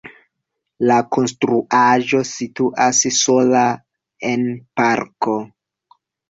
La 0.91 0.95
konstruaĵo 1.15 2.21
situas 2.29 3.03
sola 3.19 3.63
en 4.31 4.49
parko. 4.83 5.37